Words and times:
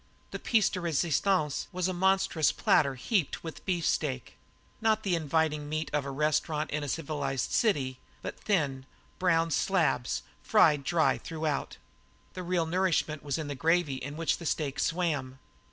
The 0.31 0.39
pièce 0.39 0.71
de 0.71 0.81
resistance 0.81 1.67
was 1.71 1.87
a 1.87 1.93
monstrous 1.93 2.51
platter 2.51 2.95
heaped 2.95 3.35
high 3.35 3.39
with 3.43 3.63
beefsteak, 3.65 4.35
not 4.81 5.03
the 5.03 5.13
inviting 5.13 5.69
meat 5.69 5.91
of 5.93 6.05
a 6.05 6.09
restaurant 6.09 6.71
in 6.71 6.83
a 6.83 6.87
civilized 6.89 7.51
city, 7.51 7.99
but 8.23 8.39
thin, 8.39 8.87
brown 9.19 9.51
slabs, 9.51 10.23
fried 10.41 10.83
dry 10.83 11.19
throughout. 11.19 11.77
The 12.33 12.41
real 12.41 12.65
nourishment 12.65 13.21
was 13.21 13.37
in 13.37 13.47
the 13.47 13.53
gravy 13.53 13.97
in 13.97 14.17
which 14.17 14.39
the 14.39 14.47
steak 14.47 14.79
swam. 14.79 15.37